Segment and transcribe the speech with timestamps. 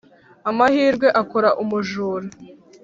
[0.49, 2.27] amahirwe akora umujura